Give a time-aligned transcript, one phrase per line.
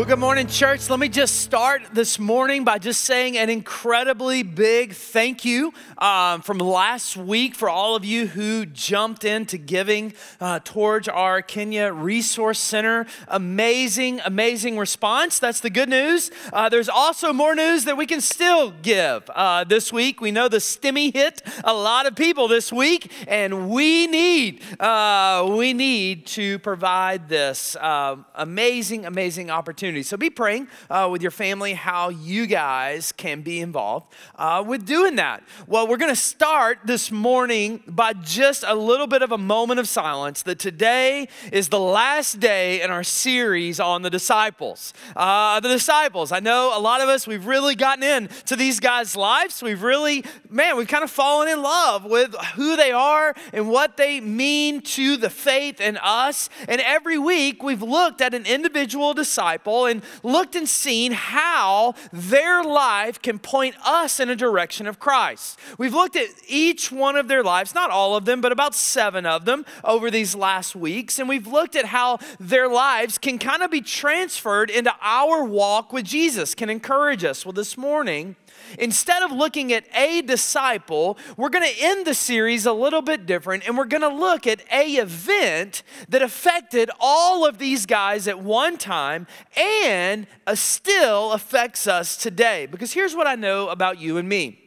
[0.00, 0.88] Well, good morning, church.
[0.88, 6.40] Let me just start this morning by just saying an incredibly big thank you um,
[6.40, 11.92] from last week for all of you who jumped into giving uh, towards our Kenya
[11.92, 13.04] Resource Center.
[13.28, 15.38] Amazing, amazing response.
[15.38, 16.30] That's the good news.
[16.50, 20.22] Uh, there's also more news that we can still give uh, this week.
[20.22, 25.46] We know the STEMI hit a lot of people this week, and we need uh,
[25.54, 30.02] we need to provide this uh, amazing, amazing opportunity opportunity.
[30.04, 34.86] So be praying uh, with your family how you guys can be involved uh, with
[34.86, 35.42] doing that.
[35.66, 39.80] Well, we're going to start this morning by just a little bit of a moment
[39.80, 44.94] of silence that today is the last day in our series on the disciples.
[45.16, 46.30] Uh, the disciples.
[46.30, 49.62] I know a lot of us, we've really gotten into these guys' lives.
[49.62, 53.96] We've really, man, we've kind of fallen in love with who they are and what
[53.96, 56.48] they mean to the faith in us.
[56.68, 62.62] And every week we've looked at an individual disciple and looked and seen how their
[62.62, 65.58] life can point us in a direction of Christ.
[65.78, 69.26] We've looked at each one of their lives, not all of them, but about seven
[69.26, 71.18] of them over these last weeks.
[71.18, 75.92] And we've looked at how their lives can kind of be transferred into our walk
[75.92, 77.44] with Jesus, can encourage us.
[77.44, 78.36] Well, this morning,
[78.78, 83.26] Instead of looking at a disciple, we're going to end the series a little bit
[83.26, 88.28] different and we're going to look at a event that affected all of these guys
[88.28, 89.26] at one time
[89.58, 92.66] and uh, still affects us today.
[92.66, 94.60] Because here's what I know about you and me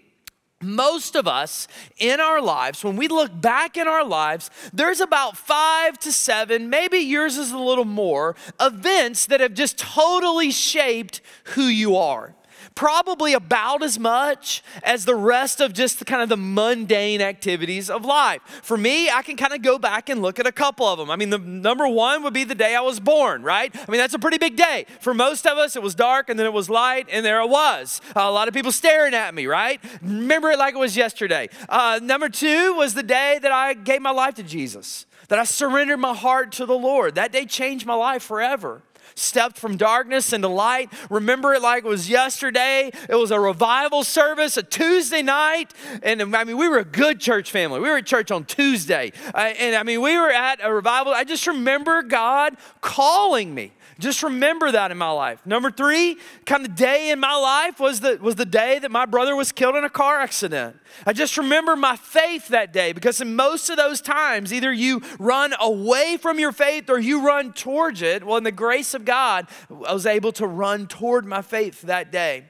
[0.64, 5.38] most of us in our lives, when we look back in our lives, there's about
[5.38, 11.22] five to seven, maybe yours is a little more, events that have just totally shaped
[11.56, 12.34] who you are
[12.76, 17.90] probably about as much as the rest of just the, kind of the mundane activities
[17.90, 18.42] of life.
[18.64, 21.10] For me, I can kind of go back and look at a couple of them.
[21.10, 23.76] I mean, the number one would be the day I was born, right?
[23.76, 24.86] I mean, that's a pretty big day.
[25.00, 27.50] For most of us, it was dark and then it was light and there it
[27.50, 28.02] was.
[28.16, 29.80] Uh, a lot of people staring at me, right?
[30.02, 31.50] Remember it like it was yesterday.
[31.70, 35.44] Uh, number two was the day that I gave my life to Jesus, that I
[35.44, 37.16] surrendered my heart to the Lord.
[37.16, 38.82] That day changed my life forever
[39.16, 40.92] stepped from darkness into light.
[41.10, 42.92] Remember it like it was yesterday.
[43.10, 45.74] It was a revival service, a Tuesday night.
[46.02, 47.80] And I mean, we were a good church family.
[47.80, 49.12] We were at church on Tuesday.
[49.34, 51.14] Uh, and I mean, we were at a revival.
[51.14, 53.72] I just remember God calling me.
[54.04, 55.40] Just remember that in my life.
[55.46, 59.06] Number three, kind of day in my life was the, was the day that my
[59.06, 60.76] brother was killed in a car accident.
[61.06, 65.02] I just remember my faith that day because in most of those times, either you
[65.20, 68.26] run away from your faith or you run towards it.
[68.26, 69.48] Well, in the grace of God,
[69.88, 72.44] I was able to run toward my faith that day.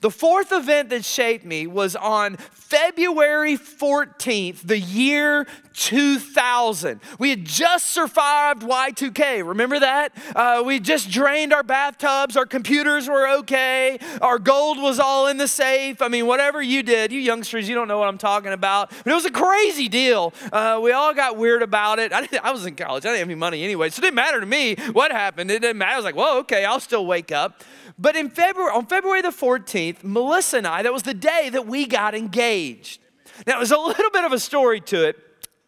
[0.00, 7.00] The fourth event that shaped me was on February 14th, the year 2000.
[7.18, 9.46] We had just survived Y2K.
[9.46, 10.12] Remember that?
[10.36, 12.36] Uh, we just drained our bathtubs.
[12.36, 13.98] Our computers were okay.
[14.20, 16.02] Our gold was all in the safe.
[16.02, 18.90] I mean, whatever you did, you youngsters, you don't know what I'm talking about.
[18.90, 20.32] But it was a crazy deal.
[20.52, 22.12] Uh, we all got weird about it.
[22.20, 23.04] I, I, was in college.
[23.04, 25.50] I didn't have any money anyway, so it didn't matter to me what happened.
[25.50, 25.92] It didn't matter.
[25.92, 27.62] I was like, well, okay, I'll still wake up.
[27.98, 29.69] But in February, on February the 14th,
[30.02, 33.00] Melissa and I, that was the day that we got engaged.
[33.46, 35.16] Now, there's a little bit of a story to it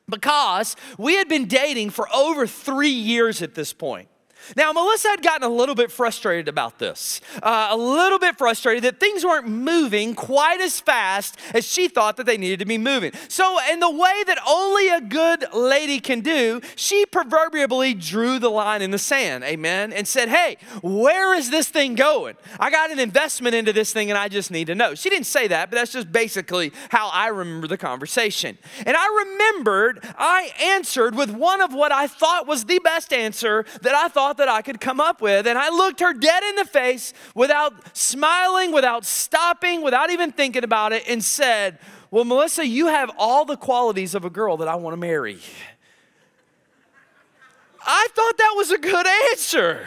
[0.09, 4.09] because we had been dating for over three years at this point.
[4.57, 8.85] Now, Melissa had gotten a little bit frustrated about this, uh, a little bit frustrated
[8.85, 12.79] that things weren't moving quite as fast as she thought that they needed to be
[12.79, 13.13] moving.
[13.29, 18.51] So, in the way that only a good lady can do, she proverbially drew the
[18.51, 22.37] line in the sand, amen, and said, Hey, where is this thing going?
[22.59, 24.95] I got an investment into this thing and I just need to know.
[24.95, 28.59] She didn't say that, but that's just basically how I remember the conversation.
[28.87, 33.65] And I remembered I answered with one of what I thought was the best answer
[33.83, 35.47] that I thought thought that I could come up with.
[35.47, 40.65] And I looked her dead in the face without smiling, without stopping, without even thinking
[40.65, 41.79] about it, and said,
[42.11, 45.39] Well, Melissa, you have all the qualities of a girl that I want to marry.
[47.85, 49.87] I thought that was a good answer.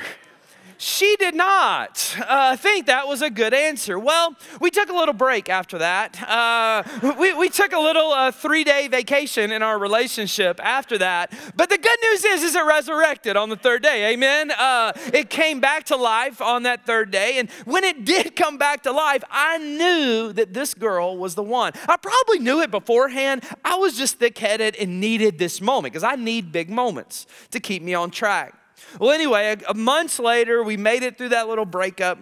[0.77, 3.97] She did not uh, think that was a good answer.
[3.97, 6.21] Well, we took a little break after that.
[6.21, 6.83] Uh,
[7.17, 11.33] we, we took a little uh, three-day vacation in our relationship after that.
[11.55, 14.13] But the good news is, is it resurrected on the third day.
[14.13, 14.51] Amen.
[14.51, 18.57] Uh, it came back to life on that third day, and when it did come
[18.57, 21.73] back to life, I knew that this girl was the one.
[21.87, 23.43] I probably knew it beforehand.
[23.63, 27.81] I was just thick-headed and needed this moment because I need big moments to keep
[27.81, 28.53] me on track.
[28.99, 32.17] Well, anyway, months later, we made it through that little breakup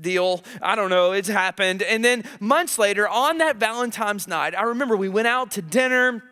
[0.00, 0.42] deal.
[0.62, 1.82] I don't know, it's happened.
[1.82, 6.22] And then months later, on that Valentine's night, I remember we went out to dinner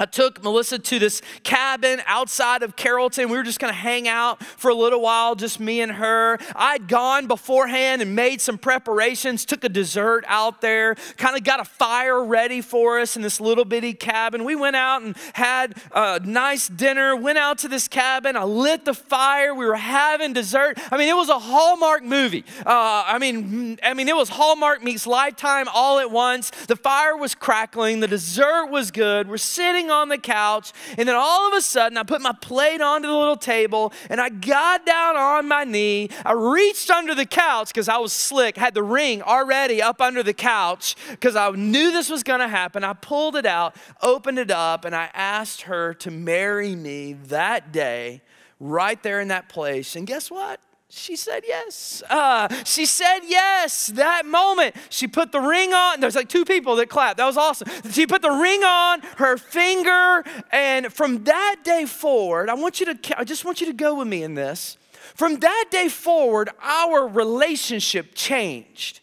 [0.00, 3.28] I took Melissa to this cabin outside of Carrollton.
[3.28, 6.36] We were just gonna hang out for a little while, just me and her.
[6.56, 11.60] I'd gone beforehand and made some preparations, took a dessert out there, kind of got
[11.60, 14.42] a fire ready for us in this little bitty cabin.
[14.42, 18.36] We went out and had a nice dinner, went out to this cabin.
[18.36, 19.54] I lit the fire.
[19.54, 20.76] We were having dessert.
[20.90, 22.44] I mean, it was a Hallmark movie.
[22.66, 26.50] Uh, I mean, I mean, it was Hallmark meets Lifetime all at once.
[26.50, 29.28] The fire was crackling, the dessert was good.
[29.28, 32.32] We're sitting sitting on the couch, and then all of a sudden, I put my
[32.32, 36.08] plate onto the little table, and I got down on my knee.
[36.24, 40.22] I reached under the couch because I was slick, had the ring already up under
[40.22, 42.84] the couch because I knew this was going to happen.
[42.84, 47.72] I pulled it out, opened it up, and I asked her to marry me that
[47.72, 48.22] day,
[48.58, 49.96] right there in that place.
[49.96, 50.60] And guess what?
[50.96, 52.04] She said yes.
[52.08, 54.76] Uh, she said yes that moment.
[54.90, 55.98] She put the ring on.
[55.98, 57.16] There's like two people that clapped.
[57.16, 57.68] That was awesome.
[57.90, 60.22] She put the ring on her finger.
[60.52, 63.96] And from that day forward, I want you to, I just want you to go
[63.96, 64.78] with me in this.
[65.16, 69.00] From that day forward, our relationship changed.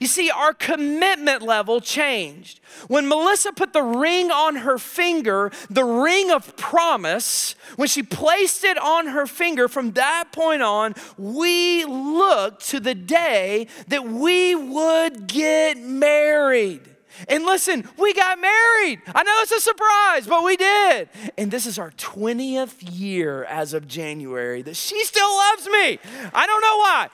[0.00, 2.60] You see, our commitment level changed.
[2.88, 8.64] When Melissa put the ring on her finger, the ring of promise, when she placed
[8.64, 14.54] it on her finger, from that point on, we looked to the day that we
[14.54, 16.91] would get married.
[17.28, 19.00] And listen, we got married.
[19.14, 21.08] I know it's a surprise, but we did.
[21.38, 25.98] And this is our 20th year as of January that she still loves me.
[26.34, 27.08] I don't know why.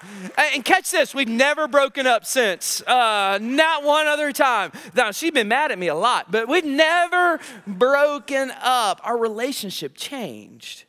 [0.54, 2.82] And catch this, we've never broken up since.
[2.82, 4.72] Uh, not one other time.
[4.94, 9.00] Now, she's been mad at me a lot, but we've never broken up.
[9.04, 10.84] Our relationship changed.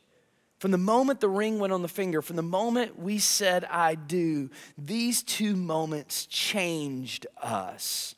[0.60, 3.94] From the moment the ring went on the finger, from the moment we said, I
[3.94, 8.14] do, these two moments changed us.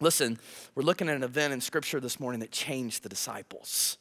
[0.00, 0.38] Listen,
[0.74, 3.98] we're looking at an event in Scripture this morning that changed the disciples.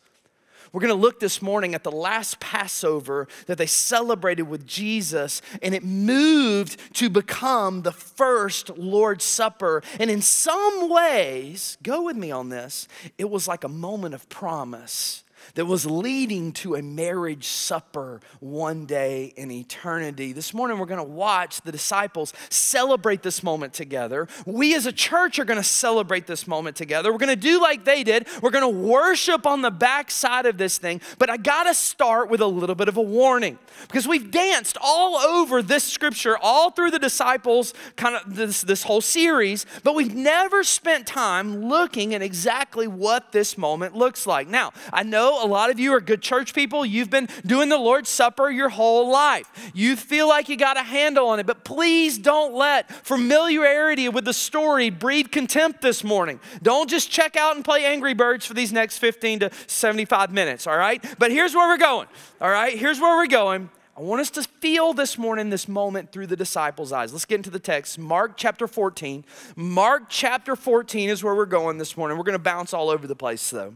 [0.71, 5.41] We're going to look this morning at the last Passover that they celebrated with Jesus,
[5.61, 9.81] and it moved to become the first Lord's Supper.
[9.99, 14.27] And in some ways, go with me on this, it was like a moment of
[14.29, 15.23] promise
[15.55, 20.33] that was leading to a marriage supper one day in eternity.
[20.33, 24.27] This morning, we're going to watch the disciples celebrate this moment together.
[24.45, 27.11] We as a church are going to celebrate this moment together.
[27.11, 28.27] We're going to do like they did.
[28.41, 31.01] We're going to worship on the backside of this thing.
[31.17, 34.77] But I got to start with a little bit of a warning because we've danced
[34.81, 39.95] all over this scripture, all through the disciples, kind of this, this whole series, but
[39.95, 44.47] we've never spent time looking at exactly what this moment looks like.
[44.47, 46.85] Now, I know a lot of you are good church people.
[46.85, 49.71] You've been doing the Lord's Supper your whole life.
[49.73, 54.25] You feel like you got a handle on it, but please don't let familiarity with
[54.25, 56.39] the story breed contempt this morning.
[56.61, 60.67] Don't just check out and play Angry Birds for these next 15 to 75 minutes,
[60.67, 61.03] all right?
[61.19, 62.07] But here's where we're going,
[62.41, 62.77] all right?
[62.77, 63.69] Here's where we're going.
[63.97, 67.11] I want us to feel this morning, this moment through the disciples' eyes.
[67.11, 67.97] Let's get into the text.
[67.97, 69.25] Mark chapter 14.
[69.55, 72.15] Mark chapter 14 is where we're going this morning.
[72.15, 73.73] We're going to bounce all over the place, though.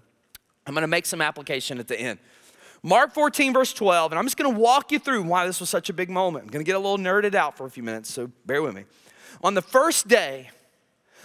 [0.72, 2.18] I'm going to make some application at the end.
[2.82, 5.70] Mark 14, verse 12, and I'm just going to walk you through why this was
[5.70, 6.46] such a big moment.
[6.46, 8.74] I'm going to get a little nerded out for a few minutes, so bear with
[8.74, 8.86] me.
[9.44, 10.50] On the first day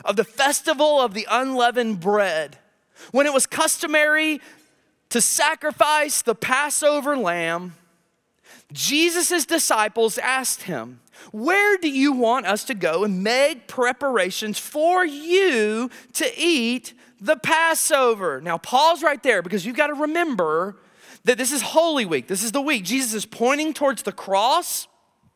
[0.05, 2.59] of the festival of the unleavened bread,
[3.13, 4.41] when it was customary
[5.11, 7.77] to sacrifice the Passover lamb,
[8.73, 10.99] Jesus' disciples asked him,
[11.31, 17.37] Where do you want us to go and make preparations for you to eat the
[17.37, 18.41] Passover.
[18.41, 20.77] Now, pause right there because you've got to remember
[21.25, 22.29] that this is Holy Week.
[22.29, 22.85] This is the week.
[22.85, 24.87] Jesus is pointing towards the cross.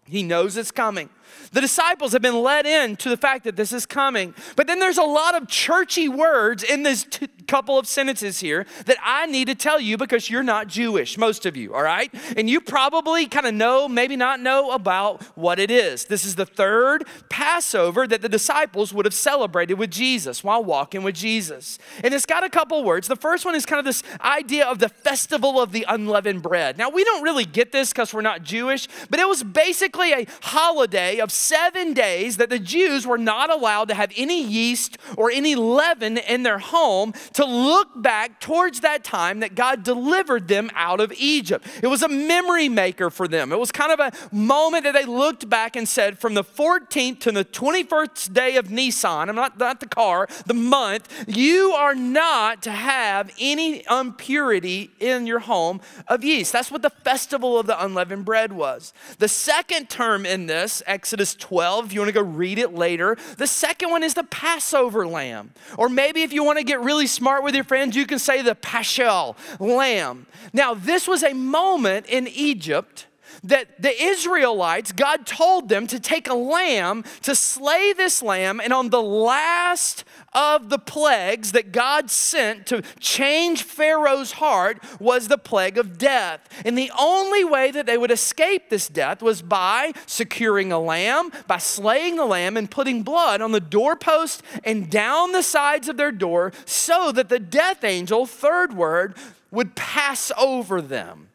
[0.06, 1.08] He knows it's coming.
[1.52, 4.34] The disciples have been led in to the fact that this is coming.
[4.54, 8.66] But then there's a lot of churchy words in this t- couple of sentences here
[8.86, 12.12] that I need to tell you because you're not Jewish, most of you, all right?
[12.36, 16.04] And you probably kind of know, maybe not know about what it is.
[16.04, 21.02] This is the third Passover that the disciples would have celebrated with Jesus while walking
[21.02, 21.80] with Jesus.
[22.04, 23.08] And it's got a couple words.
[23.08, 26.78] The first one is kind of this idea of the festival of the unleavened bread.
[26.78, 30.26] Now, we don't really get this because we're not Jewish, but it was basically a
[30.42, 35.30] holiday of seven days that the Jews were not allowed to have any yeast or
[35.30, 40.70] any leaven in their home to look back towards that time that God delivered them
[40.74, 41.66] out of Egypt.
[41.82, 43.52] It was a memory maker for them.
[43.52, 47.20] It was kind of a moment that they looked back and said, from the 14th
[47.20, 51.94] to the 21st day of Nisan, I'm not, not the car, the month, you are
[51.94, 56.52] not to have any impurity in your home of yeast.
[56.52, 58.92] That's what the festival of the unleavened bread was.
[59.18, 63.16] The second term in this, Exodus 12, if you want to go read it later,
[63.36, 65.52] the second one is the Passover lamb.
[65.76, 68.42] Or maybe if you want to get really smart with your friends, you can say
[68.42, 70.26] the Paschal lamb.
[70.52, 73.06] Now, this was a moment in Egypt
[73.44, 78.72] that the Israelites, God told them to take a lamb, to slay this lamb, and
[78.72, 85.38] on the last of the plagues that God sent to change Pharaoh's heart was the
[85.38, 86.40] plague of death.
[86.64, 91.32] And the only way that they would escape this death was by securing a lamb,
[91.46, 95.96] by slaying the lamb, and putting blood on the doorpost and down the sides of
[95.96, 99.16] their door so that the death angel, third word,
[99.50, 101.29] would pass over them.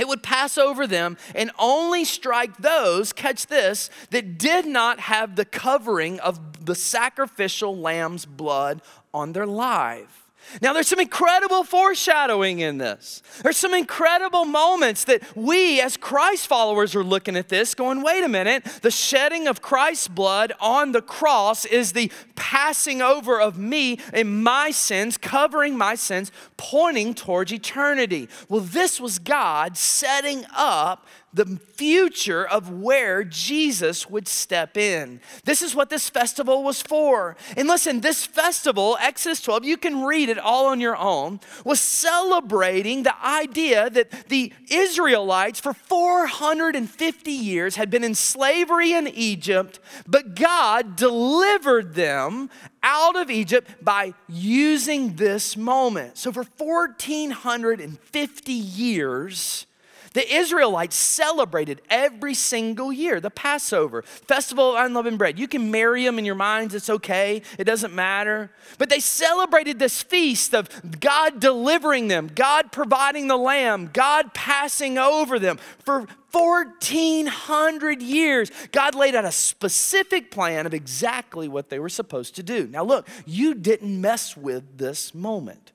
[0.00, 5.36] It would pass over them and only strike those, catch this, that did not have
[5.36, 8.80] the covering of the sacrificial lamb's blood
[9.12, 10.29] on their life.
[10.60, 13.22] Now, there's some incredible foreshadowing in this.
[13.42, 18.24] There's some incredible moments that we, as Christ followers, are looking at this, going, wait
[18.24, 23.58] a minute, the shedding of Christ's blood on the cross is the passing over of
[23.58, 28.28] me and my sins, covering my sins, pointing towards eternity.
[28.48, 35.20] Well, this was God setting up the future of where Jesus would step in.
[35.44, 37.36] This is what this festival was for.
[37.56, 41.80] And listen, this festival, Exodus 12, you can read it all on your own, was
[41.80, 49.78] celebrating the idea that the Israelites for 450 years had been in slavery in Egypt,
[50.06, 52.50] but God delivered them
[52.82, 56.18] out of Egypt by using this moment.
[56.18, 59.66] So for 1450 years,
[60.12, 65.38] the Israelites celebrated every single year the Passover, Festival of Unleavened Bread.
[65.38, 68.50] You can marry them in your minds, it's okay, it doesn't matter.
[68.78, 70.68] But they celebrated this feast of
[71.00, 75.58] God delivering them, God providing the lamb, God passing over them.
[75.84, 82.36] For 1400 years, God laid out a specific plan of exactly what they were supposed
[82.36, 82.66] to do.
[82.66, 85.72] Now, look, you didn't mess with this moment.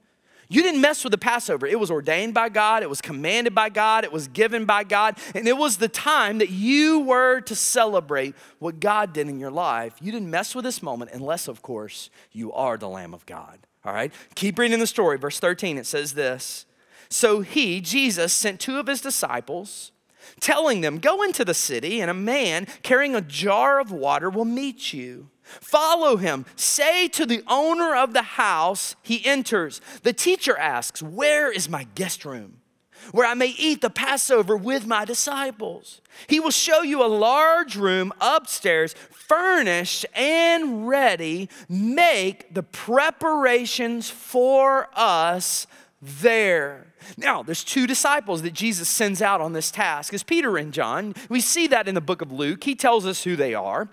[0.48, 1.66] You didn't mess with the Passover.
[1.66, 5.18] It was ordained by God, it was commanded by God, it was given by God,
[5.34, 9.52] and it was the time that you were to celebrate what God did in your
[9.52, 9.96] life.
[10.02, 13.60] You didn't mess with this moment unless, of course, you are the Lamb of God.
[13.84, 14.12] All right?
[14.36, 15.18] Keep reading the story.
[15.18, 16.66] Verse 13, it says this
[17.10, 19.92] So he, Jesus, sent two of his disciples,
[20.40, 24.46] telling them, Go into the city, and a man carrying a jar of water will
[24.46, 25.30] meet you.
[25.46, 26.46] Follow him.
[26.56, 29.80] Say to the owner of the house, he enters.
[30.04, 32.58] The teacher asks, Where is my guest room?
[33.12, 36.02] Where I may eat the Passover with my disciples.
[36.28, 41.50] He will show you a large room upstairs, furnished and ready.
[41.70, 45.68] Make the preparations for us
[46.02, 46.88] there.
[47.18, 50.14] Now, there's two disciples that Jesus sends out on this task.
[50.14, 51.14] It's Peter and John.
[51.30, 52.64] We see that in the book of Luke.
[52.64, 53.90] He tells us who they are.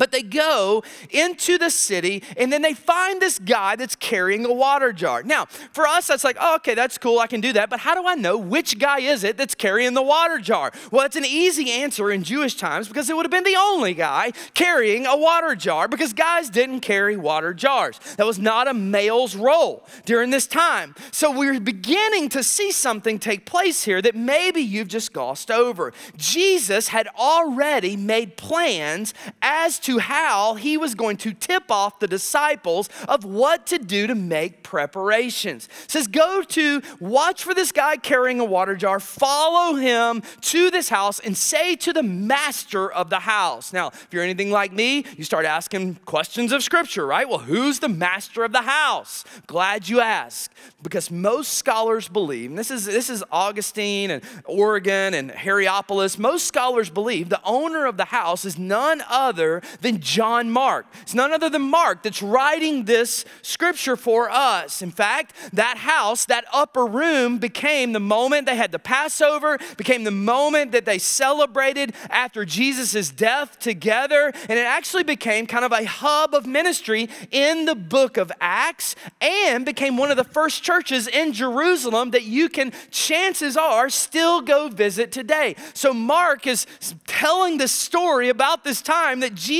[0.00, 4.52] But they go into the city and then they find this guy that's carrying a
[4.52, 5.22] water jar.
[5.22, 7.68] Now, for us, that's like, oh, okay, that's cool, I can do that.
[7.68, 10.72] But how do I know which guy is it that's carrying the water jar?
[10.90, 13.92] Well, it's an easy answer in Jewish times because it would have been the only
[13.92, 18.00] guy carrying a water jar because guys didn't carry water jars.
[18.16, 20.94] That was not a male's role during this time.
[21.12, 25.92] So we're beginning to see something take place here that maybe you've just glossed over.
[26.16, 31.98] Jesus had already made plans as to to how he was going to tip off
[31.98, 35.68] the disciples of what to do to make preparations.
[35.84, 40.70] It says, Go to watch for this guy carrying a water jar, follow him to
[40.70, 43.72] this house, and say to the master of the house.
[43.72, 47.28] Now, if you're anything like me, you start asking questions of scripture, right?
[47.28, 49.24] Well, who's the master of the house?
[49.48, 50.52] Glad you asked.
[50.82, 56.90] Because most scholars believe, this is this is Augustine and Origen and Hierapolis, most scholars
[56.90, 60.86] believe the owner of the house is none other than John Mark.
[61.02, 64.82] It's none other than Mark that's writing this scripture for us.
[64.82, 70.04] In fact, that house, that upper room became the moment they had the Passover, became
[70.04, 75.72] the moment that they celebrated after Jesus' death together, and it actually became kind of
[75.72, 80.62] a hub of ministry in the book of Acts and became one of the first
[80.62, 85.56] churches in Jerusalem that you can, chances are, still go visit today.
[85.74, 86.66] So Mark is
[87.06, 89.59] telling the story about this time that Jesus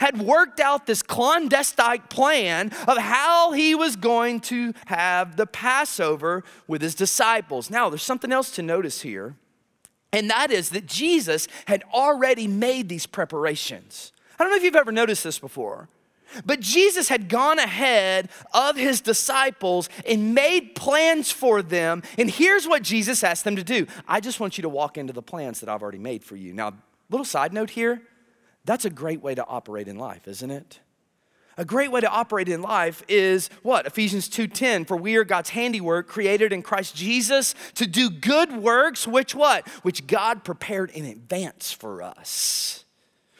[0.00, 6.44] had worked out this clandestine plan of how he was going to have the Passover
[6.66, 7.70] with his disciples.
[7.70, 9.36] Now, there's something else to notice here,
[10.12, 14.12] and that is that Jesus had already made these preparations.
[14.38, 15.88] I don't know if you've ever noticed this before.
[16.44, 22.02] But Jesus had gone ahead of his disciples and made plans for them.
[22.18, 25.12] And here's what Jesus asked them to do I just want you to walk into
[25.12, 26.52] the plans that I've already made for you.
[26.52, 26.72] Now,
[27.10, 28.02] little side note here
[28.64, 30.80] that's a great way to operate in life, isn't it?
[31.56, 33.86] A great way to operate in life is what?
[33.86, 39.06] Ephesians 2:10 for we are God's handiwork created in Christ Jesus to do good works
[39.06, 39.68] which what?
[39.82, 42.84] Which God prepared in advance for us.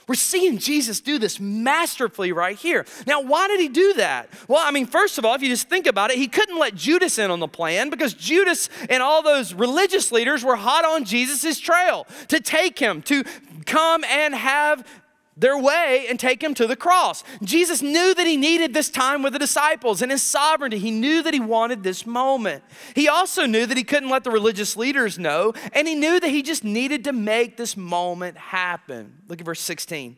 [0.07, 2.85] We're seeing Jesus do this masterfully right here.
[3.07, 4.29] Now, why did he do that?
[4.49, 6.75] Well, I mean, first of all, if you just think about it, he couldn't let
[6.75, 11.05] Judas in on the plan because Judas and all those religious leaders were hot on
[11.05, 13.25] Jesus' trail to take him, to
[13.65, 14.87] come and have
[15.37, 17.25] their way and take him to the cross.
[17.43, 20.79] Jesus knew that he needed this time with the disciples and his sovereignty.
[20.79, 22.63] He knew that he wanted this moment.
[22.95, 26.31] He also knew that he couldn't let the religious leaders know, and he knew that
[26.31, 29.19] he just needed to make this moment happen.
[29.29, 30.17] Look at verse 16.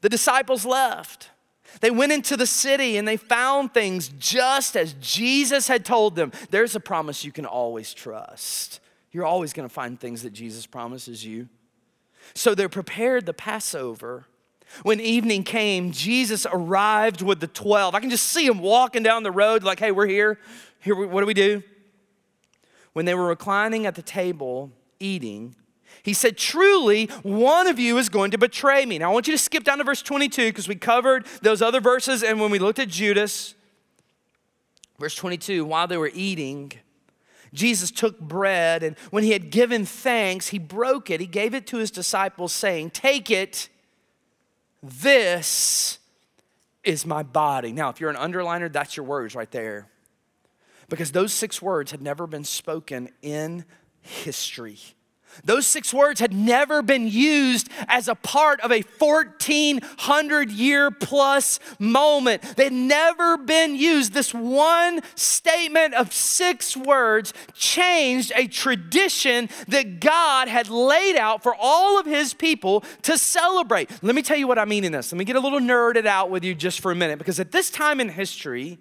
[0.00, 1.30] The disciples left.
[1.80, 6.32] They went into the city and they found things just as Jesus had told them.
[6.50, 8.80] There's a promise you can always trust.
[9.10, 11.48] You're always going to find things that Jesus promises you.
[12.34, 14.26] So they're prepared the Passover
[14.82, 17.94] when evening came, Jesus arrived with the 12.
[17.94, 20.38] I can just see him walking down the road, like, hey, we're here.
[20.80, 21.62] Here, what do we do?
[22.92, 25.54] When they were reclining at the table eating,
[26.02, 28.98] he said, Truly, one of you is going to betray me.
[28.98, 31.80] Now, I want you to skip down to verse 22 because we covered those other
[31.80, 32.22] verses.
[32.22, 33.54] And when we looked at Judas,
[34.98, 36.72] verse 22, while they were eating,
[37.54, 41.20] Jesus took bread, and when he had given thanks, he broke it.
[41.20, 43.68] He gave it to his disciples, saying, Take it
[44.82, 45.98] this
[46.84, 47.72] is my body.
[47.72, 49.86] Now, if you're an underliner, that's your words right there.
[50.88, 53.64] Because those six words had never been spoken in
[54.00, 54.78] history.
[55.44, 61.58] Those six words had never been used as a part of a 1400 year plus
[61.78, 62.42] moment.
[62.56, 64.12] They'd never been used.
[64.12, 71.54] This one statement of six words changed a tradition that God had laid out for
[71.58, 73.90] all of his people to celebrate.
[74.02, 75.12] Let me tell you what I mean in this.
[75.12, 77.52] Let me get a little nerded out with you just for a minute because at
[77.52, 78.78] this time in history,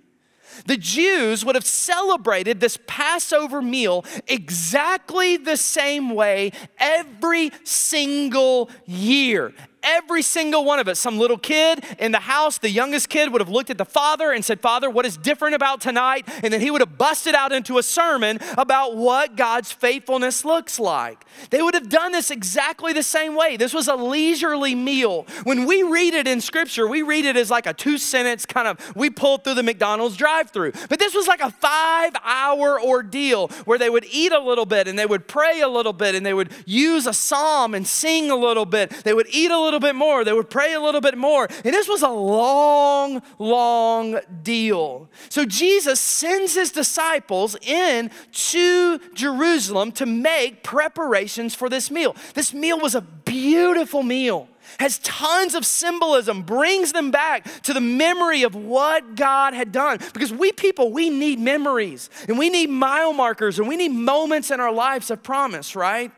[0.65, 9.53] the Jews would have celebrated this Passover meal exactly the same way every single year
[9.83, 10.99] every single one of us.
[10.99, 14.31] Some little kid in the house, the youngest kid, would have looked at the father
[14.31, 16.27] and said, Father, what is different about tonight?
[16.43, 20.79] And then he would have busted out into a sermon about what God's faithfulness looks
[20.79, 21.25] like.
[21.49, 23.57] They would have done this exactly the same way.
[23.57, 25.25] This was a leisurely meal.
[25.43, 28.67] When we read it in scripture, we read it as like a two sentence kind
[28.67, 30.73] of, we pulled through the McDonald's drive through.
[30.89, 34.87] But this was like a five hour ordeal where they would eat a little bit
[34.87, 38.29] and they would pray a little bit and they would use a psalm and sing
[38.29, 38.89] a little bit.
[39.03, 40.23] They would eat a little bit more.
[40.23, 41.47] They would pray a little bit more.
[41.63, 45.09] And this was a long, long deal.
[45.29, 52.15] So Jesus sends his disciples in to Jerusalem to make preparations for this meal.
[52.33, 54.47] This meal was a beautiful meal
[54.79, 59.99] has tons of symbolism, brings them back to the memory of what God had done.
[60.13, 64.51] Because we people, we need memories and we need mile markers and we need moments
[64.51, 66.11] in our lives of promise, right?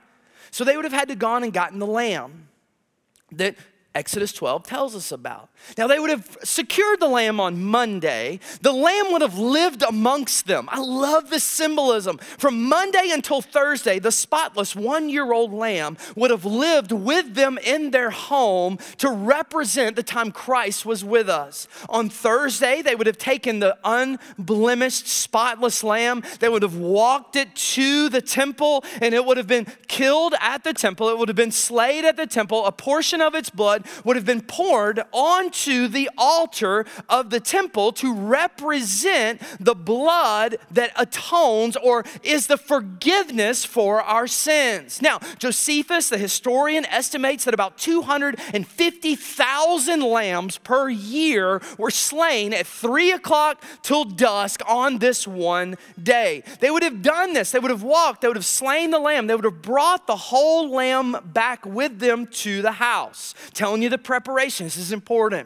[0.52, 2.48] So they would have had to gone and gotten the lamb
[3.38, 3.56] that
[3.96, 5.50] Exodus 12 tells us about.
[5.78, 8.40] Now, they would have secured the lamb on Monday.
[8.62, 10.68] The lamb would have lived amongst them.
[10.72, 12.18] I love this symbolism.
[12.38, 17.58] From Monday until Thursday, the spotless one year old lamb would have lived with them
[17.58, 21.68] in their home to represent the time Christ was with us.
[21.90, 27.56] On Thursday, they would have taken the unblemished, spotless lamb, they would have walked it
[27.56, 31.10] to the temple, and it would have been killed at the temple.
[31.10, 32.66] It would have been slayed at the temple.
[32.66, 35.04] A portion of its blood would have been poured
[35.54, 42.58] onto the altar of the temple to represent the blood that atones or is the
[42.58, 45.00] forgiveness for our sins.
[45.02, 53.12] Now, Josephus, the historian, estimates that about 250,000 lambs per year were slain at three
[53.12, 56.44] o'clock till dusk on this one day.
[56.60, 59.28] They would have done this, they would have walked, they would have slain the lamb,
[59.28, 63.82] they would have brought the whole lamb back with them to the house, telling telling
[63.82, 64.68] you the preparation.
[64.68, 65.43] This is important.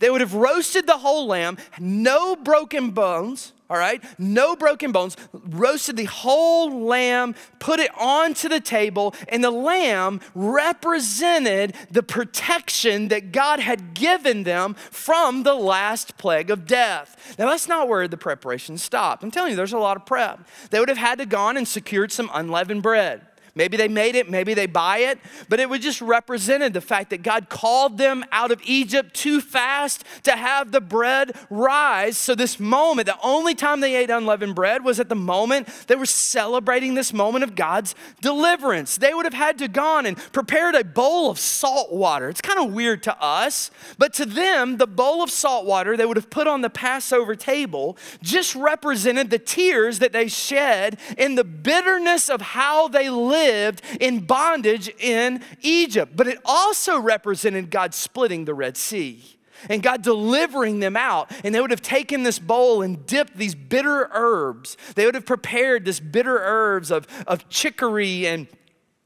[0.00, 4.02] They would have roasted the whole lamb, no broken bones, all right?
[4.18, 10.20] No broken bones, roasted the whole lamb, put it onto the table, and the lamb
[10.34, 17.36] represented the protection that God had given them from the last plague of death.
[17.38, 19.22] Now, that's not where the preparation stopped.
[19.22, 20.46] I'm telling you, there's a lot of prep.
[20.70, 23.27] They would have had to gone and secured some unleavened bread.
[23.58, 25.18] Maybe they made it, maybe they buy it,
[25.48, 29.40] but it was just represented the fact that God called them out of Egypt too
[29.40, 32.16] fast to have the bread rise.
[32.16, 35.96] So, this moment, the only time they ate unleavened bread was at the moment they
[35.96, 38.96] were celebrating this moment of God's deliverance.
[38.96, 42.28] They would have had to gone and prepared a bowl of salt water.
[42.28, 46.06] It's kind of weird to us, but to them, the bowl of salt water they
[46.06, 51.34] would have put on the Passover table just represented the tears that they shed in
[51.34, 56.12] the bitterness of how they lived lived in bondage in Egypt.
[56.16, 59.22] But it also represented God splitting the Red Sea
[59.68, 61.30] and God delivering them out.
[61.44, 64.76] And they would have taken this bowl and dipped these bitter herbs.
[64.94, 68.46] They would have prepared this bitter herbs of, of chicory and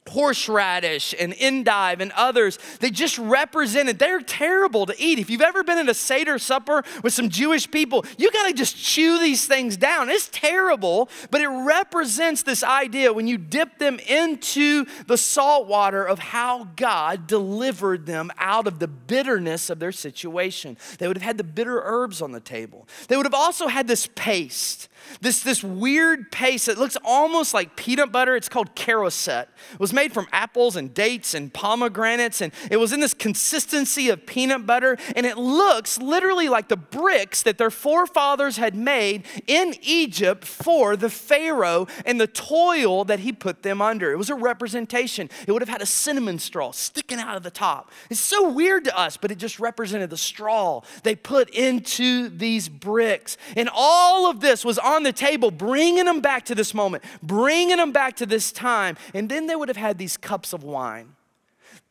[0.09, 5.19] horseradish and endive and others they just represented they're terrible to eat.
[5.19, 8.53] If you've ever been at a seder supper with some jewish people you got to
[8.53, 10.11] just chew these things down.
[10.11, 16.05] It's terrible but it represents this idea when you dip them into the salt water
[16.05, 20.77] of how god delivered them out of the bitterness of their situation.
[20.99, 22.89] They would have had the bitter herbs on the table.
[23.09, 24.89] They would have also had this paste
[25.21, 28.37] this, this weird paste that looks almost like peanut butter.
[28.37, 29.47] It's called charoset.
[29.73, 34.09] It was made from apples and dates and pomegranates, and it was in this consistency
[34.09, 39.25] of peanut butter, and it looks literally like the bricks that their forefathers had made
[39.47, 44.13] in Egypt for the Pharaoh and the toil that he put them under.
[44.13, 45.31] It was a representation.
[45.47, 47.91] It would have had a cinnamon straw sticking out of the top.
[48.11, 52.69] It's so weird to us, but it just represented the straw they put into these
[52.69, 53.37] bricks.
[53.57, 57.03] And all of this was on on the table, bringing them back to this moment,
[57.23, 58.97] bringing them back to this time.
[59.15, 61.15] And then they would have had these cups of wine.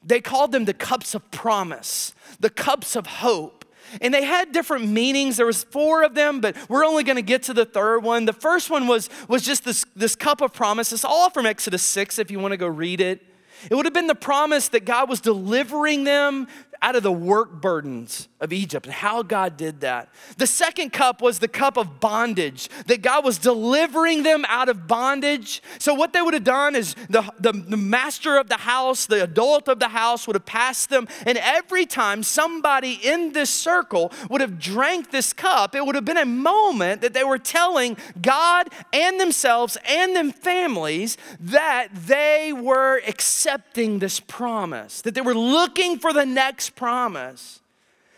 [0.04, 3.66] They called them the cups of promise, the cups of hope.
[4.00, 5.38] And they had different meanings.
[5.38, 8.26] There was four of them, but we're only going to get to the third one.
[8.26, 10.94] The first one was, was just this, this cup of promise.
[10.94, 13.22] It's all from Exodus 6 if you want to go read it.
[13.70, 16.48] It would have been the promise that God was delivering them
[16.82, 20.10] out of the work burdens of Egypt and how God did that.
[20.38, 24.88] The second cup was the cup of bondage, that God was delivering them out of
[24.88, 25.62] bondage.
[25.78, 29.24] So, what they would have done is the, the, the, master of the house, the
[29.24, 34.12] adult of the house, would have passed them, and every time somebody in this circle
[34.30, 37.96] would have drank this cup, it would have been a moment that they were telling
[38.22, 45.36] God and themselves and them families that they were accepting this promise, that they were
[45.36, 47.60] looking for the next promise.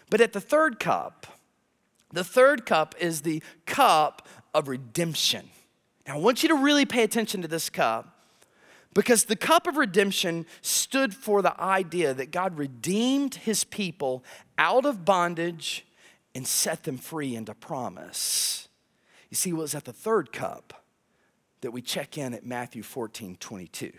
[0.09, 1.27] But at the third cup,
[2.11, 5.49] the third cup is the cup of redemption.
[6.07, 8.13] Now, I want you to really pay attention to this cup
[8.93, 14.23] because the cup of redemption stood for the idea that God redeemed his people
[14.57, 15.85] out of bondage
[16.35, 18.67] and set them free into promise.
[19.29, 20.83] You see, it was at the third cup
[21.61, 23.91] that we check in at Matthew 14 22.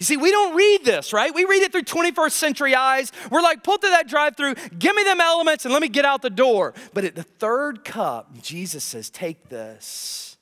[0.00, 1.32] You see, we don't read this, right?
[1.32, 3.12] We read it through 21st century eyes.
[3.30, 6.06] We're like, pull through that drive through, give me them elements, and let me get
[6.06, 6.72] out the door.
[6.94, 10.38] But at the third cup, Jesus says, Take this.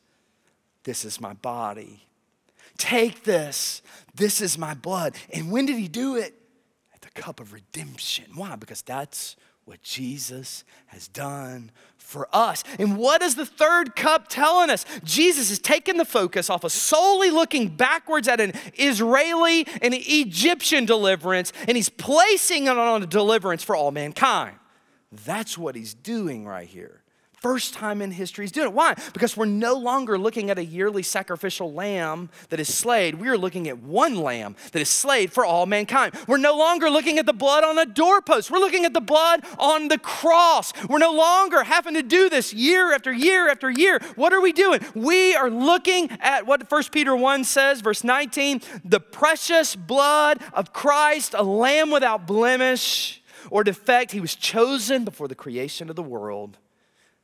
[0.84, 2.06] This is my body.
[2.78, 3.82] Take this.
[4.14, 5.16] This is my blood.
[5.34, 6.34] And when did he do it?
[6.94, 8.26] At the cup of redemption.
[8.36, 8.54] Why?
[8.54, 9.34] Because that's
[9.68, 12.64] what Jesus has done for us.
[12.78, 14.86] And what is the third cup telling us?
[15.04, 20.86] Jesus is taking the focus off of solely looking backwards at an Israeli and Egyptian
[20.86, 24.56] deliverance, and he's placing it on a deliverance for all mankind.
[25.26, 27.02] That's what he's doing right here.
[27.40, 28.72] First time in history he's doing it.
[28.72, 28.94] Why?
[29.12, 33.14] Because we're no longer looking at a yearly sacrificial lamb that is slayed.
[33.14, 36.14] We are looking at one lamb that is slayed for all mankind.
[36.26, 38.50] We're no longer looking at the blood on a doorpost.
[38.50, 40.72] We're looking at the blood on the cross.
[40.88, 44.00] We're no longer having to do this year after year after year.
[44.16, 44.80] What are we doing?
[44.96, 50.72] We are looking at what 1 Peter 1 says, verse 19 the precious blood of
[50.72, 54.10] Christ, a lamb without blemish or defect.
[54.10, 56.58] He was chosen before the creation of the world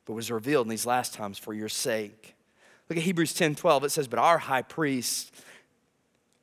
[0.05, 2.35] but was revealed in these last times for your sake.
[2.89, 3.85] Look at Hebrews 10 12.
[3.85, 5.33] It says, But our high priest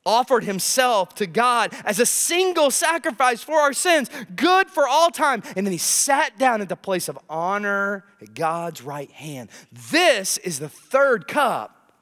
[0.05, 5.43] offered himself to God as a single sacrifice for our sins, good for all time.
[5.55, 9.49] And then he sat down at the place of honor at God's right hand.
[9.71, 11.93] This is the third cup.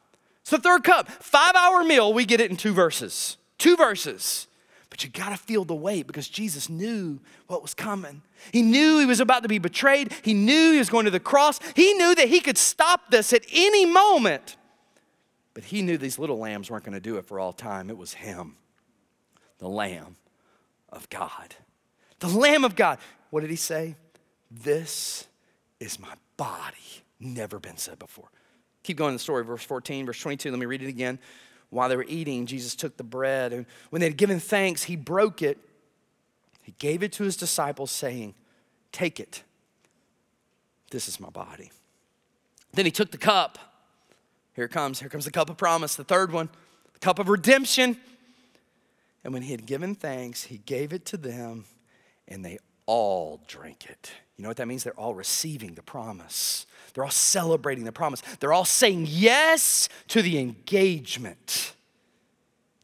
[0.41, 1.09] It's the third cup.
[1.09, 3.37] Five hour meal, we get it in two verses.
[3.57, 4.47] Two verses.
[4.89, 8.23] But you got to feel the weight because Jesus knew what was coming.
[8.51, 10.13] He knew he was about to be betrayed.
[10.23, 11.59] He knew he was going to the cross.
[11.75, 14.57] He knew that he could stop this at any moment.
[15.53, 17.89] But he knew these little lambs weren't going to do it for all time.
[17.89, 18.55] It was him,
[19.59, 20.15] the Lamb
[20.89, 21.55] of God.
[22.19, 22.99] The Lamb of God.
[23.29, 23.95] What did he say?
[24.49, 25.27] This
[25.79, 27.03] is my body.
[27.19, 28.29] Never been said before.
[28.83, 30.49] Keep going in the story, verse 14, verse 22.
[30.49, 31.19] Let me read it again.
[31.69, 34.95] While they were eating, Jesus took the bread, and when they had given thanks, he
[34.95, 35.57] broke it.
[36.61, 38.35] He gave it to his disciples, saying,
[38.91, 39.43] Take it.
[40.91, 41.71] This is my body.
[42.73, 43.57] Then he took the cup.
[44.53, 44.99] Here comes.
[44.99, 46.49] Here comes the cup of promise, the third one,
[46.93, 47.97] the cup of redemption.
[49.23, 51.65] And when he had given thanks, he gave it to them,
[52.27, 54.11] and they all drank it.
[54.37, 54.83] You know what that means?
[54.83, 56.65] They're all receiving the promise.
[56.93, 58.21] They're all celebrating the promise.
[58.39, 61.73] They're all saying yes to the engagement.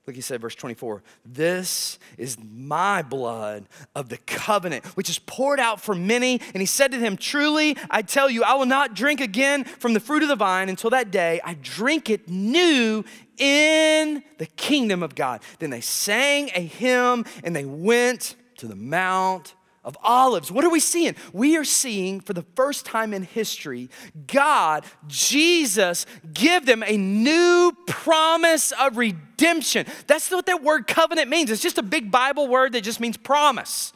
[0.07, 5.59] Look, he said, verse 24, this is my blood of the covenant, which is poured
[5.59, 6.39] out for many.
[6.53, 9.93] And he said to them, Truly, I tell you, I will not drink again from
[9.93, 13.03] the fruit of the vine until that day I drink it new
[13.37, 15.41] in the kingdom of God.
[15.59, 19.55] Then they sang a hymn and they went to the Mount
[19.87, 20.51] of olives.
[20.51, 21.15] What are we seeing?
[21.31, 23.89] We are seeing for the first time in history,
[24.27, 29.87] God, Jesus, give them a new promise of redemption.
[30.05, 31.49] That's what that word covenant means.
[31.49, 33.93] It's just a big Bible word that just means promise.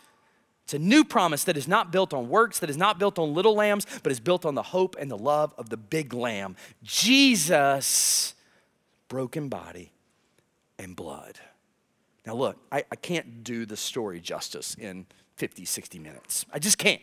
[0.63, 3.34] It's a new promise that is not built on works, that is not built on
[3.34, 6.56] little lambs, but is built on the hope and the love of the big lamb,
[6.84, 8.34] Jesus,
[9.10, 9.91] broken body
[10.80, 11.38] and blood.
[12.25, 15.06] Now, look, I, I can't do the story justice in
[15.41, 16.45] 50, 60 minutes.
[16.54, 17.01] I just can't.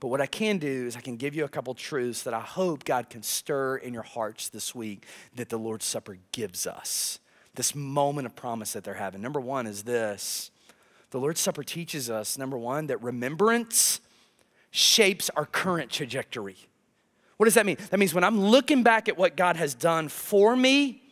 [0.00, 2.40] But what I can do is I can give you a couple truths that I
[2.40, 5.04] hope God can stir in your hearts this week
[5.36, 7.18] that the Lord's Supper gives us.
[7.56, 9.20] This moment of promise that they're having.
[9.20, 10.50] Number one is this
[11.10, 14.00] the Lord's Supper teaches us, number one, that remembrance
[14.70, 16.56] shapes our current trajectory.
[17.36, 17.76] What does that mean?
[17.90, 21.02] That means when I'm looking back at what God has done for me,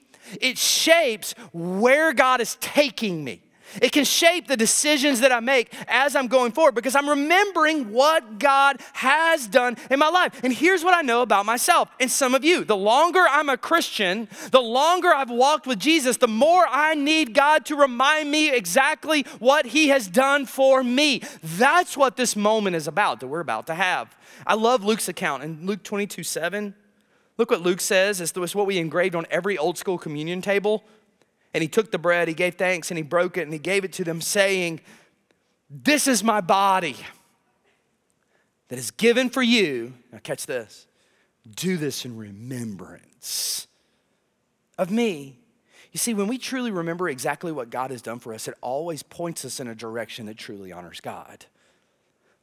[0.40, 3.42] it shapes where God is taking me.
[3.81, 7.92] It can shape the decisions that I make as I'm going forward because I'm remembering
[7.92, 10.40] what God has done in my life.
[10.42, 13.57] And here's what I know about myself and some of you the longer I'm a
[13.57, 18.50] Christian, the longer I've walked with Jesus, the more I need God to remind me
[18.50, 21.22] exactly what He has done for me.
[21.42, 24.16] That's what this moment is about that we're about to have.
[24.46, 26.74] I love Luke's account in Luke 22 7.
[27.37, 28.20] Look what Luke says.
[28.20, 30.85] It's what we engraved on every old school communion table.
[31.59, 33.83] And he took the bread, he gave thanks, and he broke it, and he gave
[33.83, 34.79] it to them, saying,
[35.68, 36.94] This is my body
[38.68, 39.92] that is given for you.
[40.12, 40.87] Now, catch this
[41.57, 43.66] do this in remembrance
[44.79, 45.40] of me.
[45.90, 49.03] You see, when we truly remember exactly what God has done for us, it always
[49.03, 51.47] points us in a direction that truly honors God.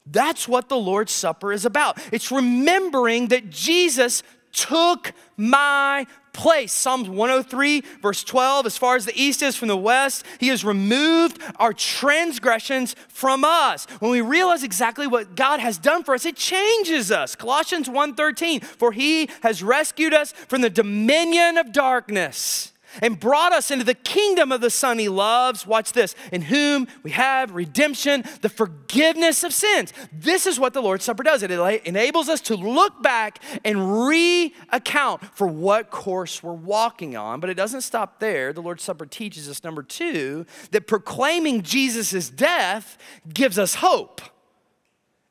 [0.05, 1.99] That's what the Lord's Supper is about.
[2.11, 4.23] It's remembering that Jesus
[4.55, 6.73] took my place.
[6.73, 10.65] Psalms 103, verse 12, as far as the east is from the west, he has
[10.65, 13.85] removed our transgressions from us.
[13.99, 17.35] When we realize exactly what God has done for us, it changes us.
[17.35, 23.71] Colossians 1:13, for he has rescued us from the dominion of darkness and brought us
[23.71, 25.65] into the kingdom of the Son he loves.
[25.65, 29.93] Watch this, in whom we have redemption, the forgiveness of sins.
[30.11, 31.43] This is what the Lord's Supper does.
[31.43, 37.39] It enables us to look back and re account for what course we're walking on.
[37.39, 38.53] But it doesn't stop there.
[38.53, 42.97] The Lord's Supper teaches us, number two, that proclaiming Jesus' death
[43.33, 44.21] gives us hope.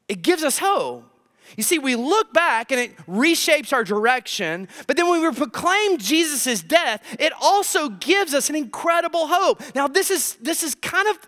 [0.08, 1.13] it gives us hope.
[1.56, 5.98] You see, we look back and it reshapes our direction, but then when we proclaim
[5.98, 9.62] Jesus' death, it also gives us an incredible hope.
[9.74, 11.18] Now, this is this is kind of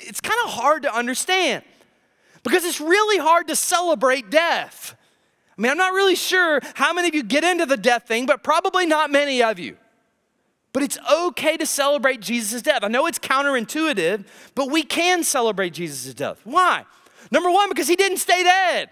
[0.00, 1.64] it's kind of hard to understand
[2.42, 4.96] because it's really hard to celebrate death.
[5.56, 8.26] I mean, I'm not really sure how many of you get into the death thing,
[8.26, 9.76] but probably not many of you.
[10.72, 12.82] But it's okay to celebrate Jesus' death.
[12.82, 16.40] I know it's counterintuitive, but we can celebrate Jesus' death.
[16.44, 16.86] Why?
[17.30, 18.90] Number one, because he didn't stay dead.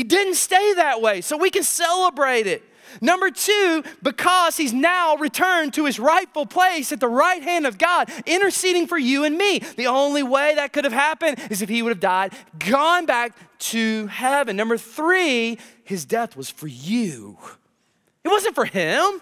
[0.00, 2.62] He didn't stay that way, so we can celebrate it.
[3.02, 7.76] Number two, because he's now returned to his rightful place at the right hand of
[7.76, 9.58] God, interceding for you and me.
[9.58, 13.36] The only way that could have happened is if he would have died, gone back
[13.58, 14.56] to heaven.
[14.56, 17.36] Number three, his death was for you.
[18.24, 19.20] It wasn't for him,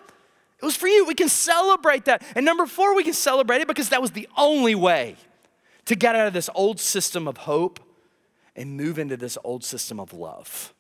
[0.63, 1.07] it was for you.
[1.07, 2.23] We can celebrate that.
[2.37, 5.17] And number four, we can celebrate it because that was the only way
[5.87, 7.81] to get out of this old system of hope
[8.59, 10.75] and move into this old system of love.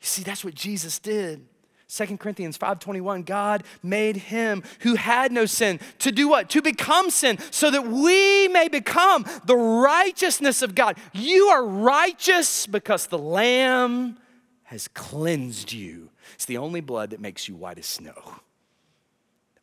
[0.00, 1.46] You see, that's what Jesus did.
[1.88, 6.50] 2 Corinthians 5:21 God made him who had no sin to do what?
[6.50, 10.98] To become sin so that we may become the righteousness of God.
[11.12, 14.18] You are righteous because the lamb
[14.64, 16.10] has cleansed you.
[16.34, 18.40] It's the only blood that makes you white as snow.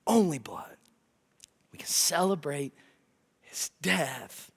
[0.08, 0.78] Only blood.
[1.74, 2.74] We can celebrate
[3.42, 4.53] his death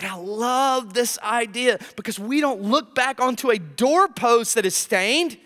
[0.00, 4.74] and I love this idea because we don't look back onto a doorpost that is
[4.74, 5.36] stained,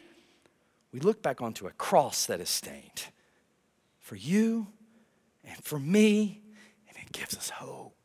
[0.92, 3.06] we look back onto a cross that is stained
[3.98, 4.68] for you
[5.42, 6.40] and for me,
[6.88, 7.96] and it gives us hope.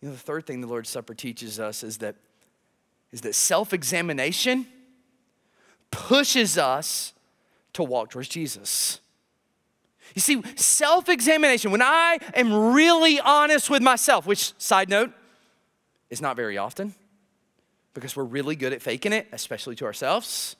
[0.00, 2.14] You know, the third thing the Lord's Supper teaches us is that,
[3.10, 4.66] is that self examination
[5.90, 7.12] pushes us
[7.72, 9.00] to walk towards Jesus.
[10.14, 15.12] You see, self examination, when I am really honest with myself, which, side note,
[16.10, 16.94] is not very often
[17.94, 20.56] because we're really good at faking it, especially to ourselves.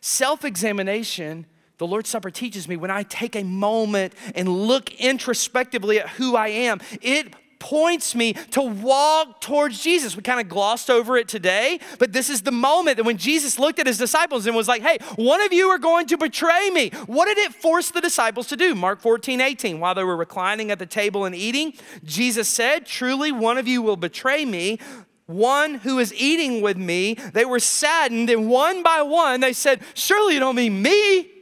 [0.00, 1.46] Self examination,
[1.78, 6.36] the Lord's Supper teaches me when I take a moment and look introspectively at who
[6.36, 10.16] I am, it points me to walk towards Jesus.
[10.16, 13.58] We kind of glossed over it today, but this is the moment that when Jesus
[13.58, 16.70] looked at his disciples and was like, hey, one of you are going to betray
[16.70, 16.90] me.
[17.06, 18.74] What did it force the disciples to do?
[18.74, 19.78] Mark 14, 18.
[19.78, 23.82] While they were reclining at the table and eating, Jesus said, Truly, one of you
[23.82, 24.80] will betray me
[25.26, 27.14] one who is eating with me.
[27.14, 31.39] They were saddened, and one by one they said, Surely you don't mean me.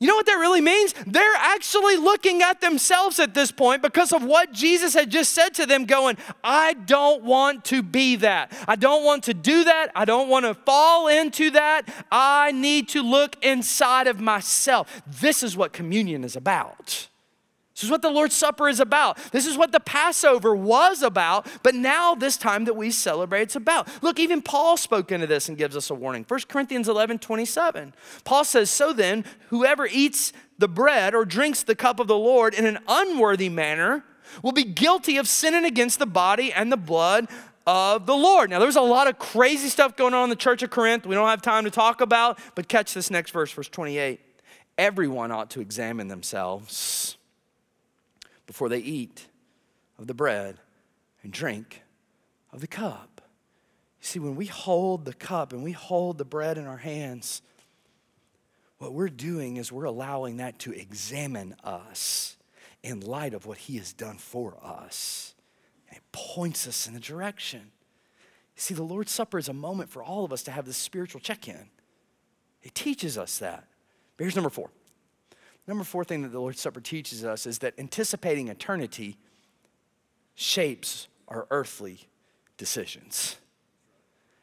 [0.00, 0.94] You know what that really means?
[1.06, 5.50] They're actually looking at themselves at this point because of what Jesus had just said
[5.54, 8.50] to them, going, I don't want to be that.
[8.66, 9.92] I don't want to do that.
[9.94, 11.82] I don't want to fall into that.
[12.10, 15.02] I need to look inside of myself.
[15.06, 17.09] This is what communion is about.
[17.80, 19.16] This is what the Lord's Supper is about.
[19.32, 23.56] This is what the Passover was about, but now this time that we celebrate, it's
[23.56, 23.88] about.
[24.02, 26.26] Look, even Paul spoke into this and gives us a warning.
[26.28, 27.94] 1 Corinthians 11 27.
[28.24, 32.52] Paul says, So then, whoever eats the bread or drinks the cup of the Lord
[32.52, 34.04] in an unworthy manner
[34.42, 37.28] will be guilty of sinning against the body and the blood
[37.66, 38.50] of the Lord.
[38.50, 41.14] Now, there's a lot of crazy stuff going on in the church of Corinth we
[41.14, 44.20] don't have time to talk about, but catch this next verse, verse 28.
[44.76, 47.16] Everyone ought to examine themselves
[48.50, 49.28] before they eat
[49.96, 50.58] of the bread
[51.22, 51.84] and drink
[52.52, 53.20] of the cup.
[54.00, 57.42] You see, when we hold the cup and we hold the bread in our hands,
[58.78, 62.36] what we're doing is we're allowing that to examine us
[62.82, 65.36] in light of what He has done for us.
[65.92, 67.60] It points us in a direction.
[67.60, 70.76] You see, the Lord's Supper is a moment for all of us to have this
[70.76, 71.68] spiritual check in.
[72.64, 73.68] It teaches us that.
[74.16, 74.70] But here's number four
[75.66, 79.16] Number four thing that the Lord's Supper teaches us is that anticipating eternity
[80.34, 82.08] shapes our earthly
[82.56, 83.36] decisions.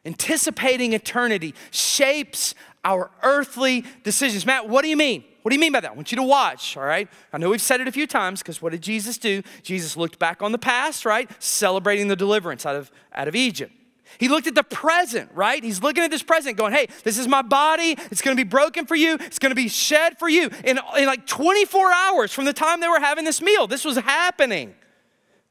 [0.06, 4.46] Anticipating eternity shapes our earthly decisions.
[4.46, 5.26] Matt, what do you mean?
[5.42, 5.92] What do you mean by that?
[5.92, 7.10] I want you to watch, all right?
[7.34, 9.44] I know we've said it a few times because what did Jesus do?
[9.64, 11.30] Jesus looked back on the past, right?
[11.42, 13.74] Celebrating the deliverance out of, out of Egypt.
[14.20, 15.64] He looked at the present, right?
[15.64, 17.96] He's looking at this present going, hey, this is my body.
[18.12, 19.16] It's going to be broken for you.
[19.20, 20.50] It's going to be shed for you.
[20.64, 23.98] In, in like 24 hours from the time they were having this meal, this was
[23.98, 24.74] happening.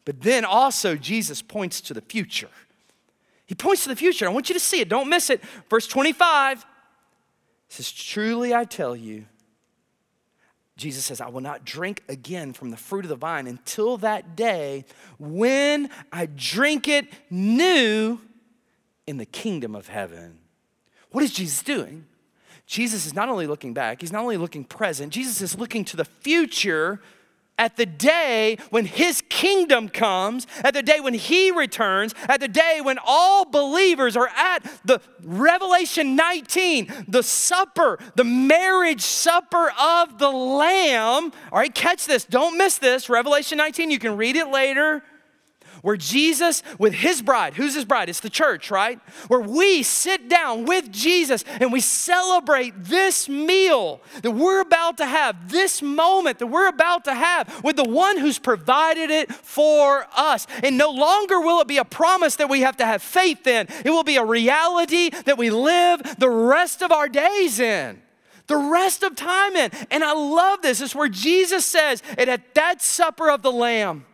[0.05, 2.49] But then also, Jesus points to the future.
[3.47, 4.27] He points to the future.
[4.27, 4.89] I want you to see it.
[4.89, 5.43] Don't miss it.
[5.71, 6.65] Verse 25
[7.69, 9.27] says, Truly I tell you,
[10.77, 14.37] Jesus says, I will not drink again from the fruit of the vine until that
[14.37, 14.85] day
[15.19, 18.19] when I drink it new
[19.07, 20.39] in the kingdom of heaven.
[21.11, 22.07] What is Jesus doing?
[22.67, 25.97] Jesus is not only looking back, he's not only looking present, Jesus is looking to
[25.97, 27.01] the future
[27.59, 32.49] at the day when his kingdom comes, at the day when he returns, at the
[32.49, 40.19] day when all believers are at the Revelation 19, the supper, the marriage supper of
[40.19, 41.33] the Lamb.
[41.51, 42.25] All right, catch this.
[42.25, 43.09] Don't miss this.
[43.09, 45.03] Revelation 19, you can read it later
[45.83, 48.09] where Jesus, with his bride, who's his bride?
[48.09, 49.01] It's the church, right?
[49.29, 55.07] Where we sit down with Jesus and we celebrate this meal that we're about to
[55.07, 60.07] have, this moment that we're about to have with the one who's provided it for
[60.17, 60.47] us.
[60.63, 63.69] And no longer will it be a promise that we have to have faith in,
[63.85, 68.03] it will be a reality that we live the rest of our days in
[68.47, 69.71] the rest of time in.
[69.91, 70.81] And I love this.
[70.81, 74.05] It's where Jesus says, and at that supper of the Lamb,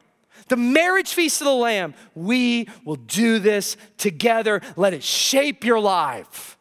[0.48, 1.94] the marriage feast of the Lamb.
[2.14, 4.60] We will do this together.
[4.76, 6.58] Let it shape your life.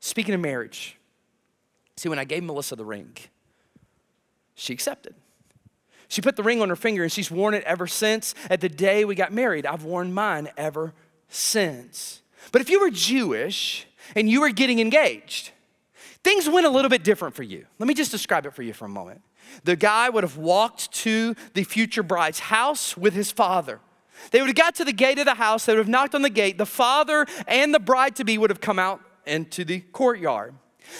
[0.00, 0.96] Speaking of marriage,
[1.96, 3.16] see, when I gave Melissa the ring,
[4.54, 5.14] she accepted.
[6.08, 8.34] She put the ring on her finger and she's worn it ever since.
[8.48, 10.94] At the day we got married, I've worn mine ever
[11.28, 12.22] since.
[12.50, 13.86] But if you were Jewish
[14.16, 15.50] and you were getting engaged,
[16.24, 17.66] things went a little bit different for you.
[17.78, 19.20] Let me just describe it for you for a moment.
[19.64, 23.80] The guy would have walked to the future bride's house with his father.
[24.30, 26.22] They would have got to the gate of the house, they would have knocked on
[26.22, 26.58] the gate.
[26.58, 30.54] The father and the bride to be would have come out into the courtyard.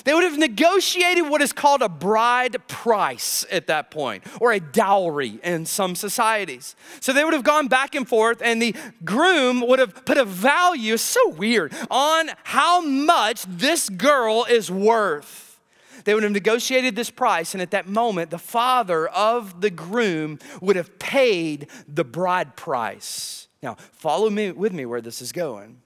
[0.04, 4.60] They would have negotiated what is called a bride price at that point, or a
[4.60, 6.76] dowry in some societies.
[7.00, 8.74] So they would have gone back and forth, and the
[9.04, 15.47] groom would have put a value, so weird, on how much this girl is worth.
[16.08, 20.38] They would have negotiated this price, and at that moment, the father of the groom
[20.58, 23.46] would have paid the bride price.
[23.62, 25.82] Now, follow me with me where this is going.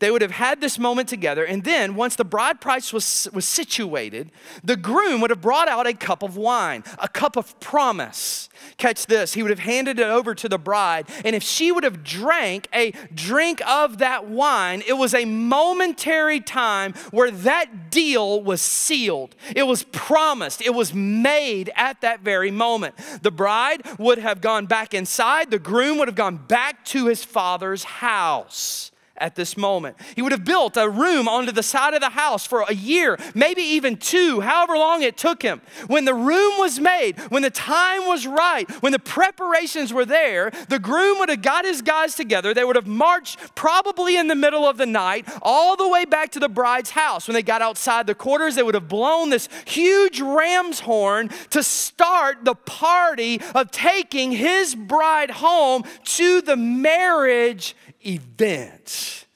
[0.00, 3.44] They would have had this moment together, and then once the bride price was, was
[3.44, 4.30] situated,
[4.62, 8.48] the groom would have brought out a cup of wine, a cup of promise.
[8.76, 11.82] Catch this, he would have handed it over to the bride, and if she would
[11.82, 18.40] have drank a drink of that wine, it was a momentary time where that deal
[18.40, 19.34] was sealed.
[19.56, 22.94] It was promised, it was made at that very moment.
[23.22, 27.24] The bride would have gone back inside, the groom would have gone back to his
[27.24, 28.87] father's house
[29.20, 29.96] at this moment.
[30.16, 33.18] He would have built a room onto the side of the house for a year,
[33.34, 35.60] maybe even two, however long it took him.
[35.86, 40.50] When the room was made, when the time was right, when the preparations were there,
[40.68, 42.54] the groom would have got his guys together.
[42.54, 46.30] They would have marched probably in the middle of the night all the way back
[46.32, 47.28] to the bride's house.
[47.28, 51.62] When they got outside the quarters, they would have blown this huge ram's horn to
[51.62, 57.76] start the party of taking his bride home to the marriage
[58.06, 59.26] event.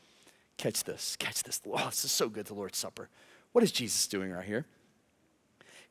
[0.57, 1.61] Catch this, catch this.
[1.67, 3.09] Oh, this is so good, the Lord's Supper.
[3.53, 4.67] What is Jesus doing right here?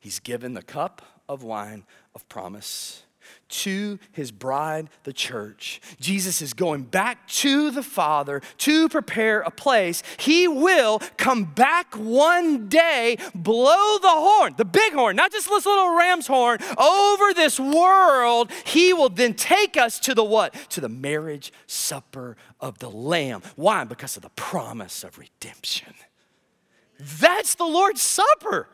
[0.00, 3.04] He's given the cup of wine of promise
[3.52, 5.80] to his bride, the church.
[6.00, 10.02] Jesus is going back to the Father to prepare a place.
[10.18, 15.66] He will come back one day, blow the horn, the big horn, not just this
[15.66, 18.50] little ram's horn, over this world.
[18.64, 20.54] He will then take us to the what?
[20.70, 23.42] To the marriage supper of the Lamb.
[23.56, 23.84] Why?
[23.84, 25.94] Because of the promise of redemption.
[27.20, 28.68] That's the Lord's Supper.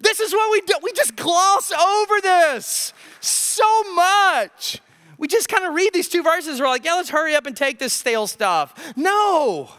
[0.00, 0.74] This is what we do.
[0.82, 4.80] We just gloss over this so much.
[5.16, 6.60] We just kind of read these two verses.
[6.60, 8.94] We're like, yeah, let's hurry up and take this stale stuff.
[8.96, 9.70] No.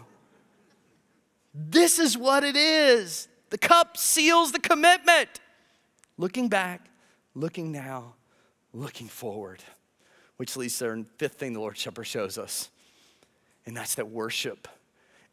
[1.54, 3.28] This is what it is.
[3.50, 5.30] The cup seals the commitment.
[6.18, 6.88] Looking back,
[7.34, 8.16] looking now,
[8.74, 9.64] looking forward.
[10.38, 12.70] Which leads to the fifth thing the Lord's Supper shows us,
[13.66, 14.68] and that's that worship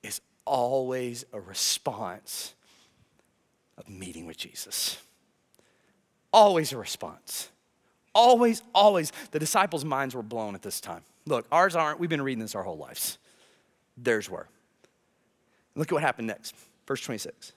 [0.03, 2.55] is always a response
[3.79, 4.99] of meeting with Jesus.
[6.33, 7.51] Always a response.
[8.14, 9.12] Always, always.
[9.31, 11.03] The disciples' minds were blown at this time.
[11.27, 12.01] Look, ours aren't.
[12.01, 13.18] We've been reading this our whole lives.
[13.97, 14.49] Theirs were.
[15.74, 16.55] Look at what happened next.
[16.87, 17.53] Verse 26.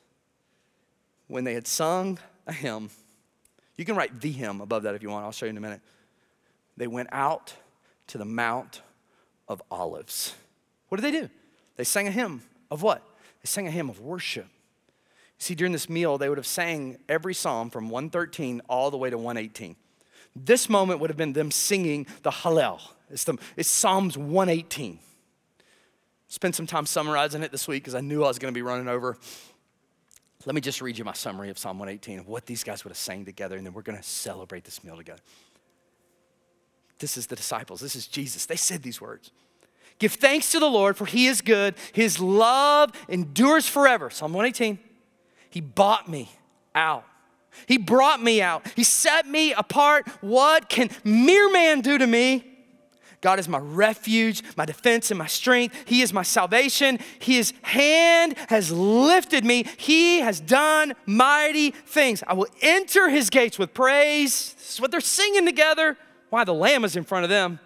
[1.27, 2.89] When they had sung a hymn,
[3.77, 5.25] you can write the hymn above that if you want.
[5.25, 5.81] I'll show you in a minute.
[6.75, 7.53] They went out
[8.07, 8.81] to the Mount
[9.47, 10.35] of Olives.
[10.89, 11.29] What did they do?
[11.75, 12.41] They sang a hymn
[12.71, 13.01] of what?
[13.41, 14.47] They sang a hymn of worship.
[15.39, 19.09] See, during this meal, they would have sang every psalm from 113 all the way
[19.09, 19.75] to 118.
[20.35, 22.81] This moment would have been them singing the Hallel.
[23.09, 24.99] It's, the, it's Psalms 118.
[26.27, 28.61] Spent some time summarizing it this week because I knew I was going to be
[28.61, 29.17] running over.
[30.45, 32.91] Let me just read you my summary of Psalm 118 of what these guys would
[32.91, 35.21] have sang together, and then we're going to celebrate this meal together.
[36.99, 37.79] This is the disciples.
[37.79, 38.45] This is Jesus.
[38.45, 39.31] They said these words
[39.99, 41.75] Give thanks to the Lord, for he is good.
[41.93, 44.09] His love endures forever.
[44.09, 44.79] Psalm 118.
[45.49, 46.29] He bought me
[46.75, 47.05] out
[47.67, 48.65] He brought me out.
[48.75, 50.07] He set me apart.
[50.21, 52.45] What can mere man do to me?
[53.21, 55.75] God is my refuge, my defense, and my strength.
[55.85, 56.99] He is my salvation.
[57.19, 59.65] His hand has lifted me.
[59.77, 62.23] He has done mighty things.
[62.25, 64.53] I will enter his gates with praise.
[64.53, 65.97] This is what they're singing together.
[66.29, 66.45] Why?
[66.45, 67.59] The Lamb is in front of them.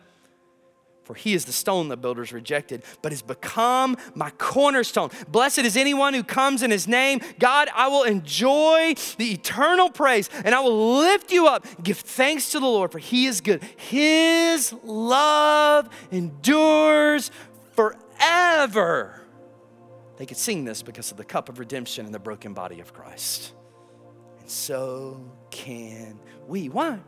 [1.03, 5.09] For he is the stone the builders rejected, but has become my cornerstone.
[5.27, 7.19] Blessed is anyone who comes in his name.
[7.39, 11.65] God, I will enjoy the eternal praise and I will lift you up.
[11.83, 13.63] Give thanks to the Lord, for he is good.
[13.75, 17.31] His love endures
[17.73, 19.21] forever.
[20.17, 22.93] They could sing this because of the cup of redemption and the broken body of
[22.93, 23.53] Christ.
[24.39, 26.69] And so can we.
[26.69, 26.99] Why?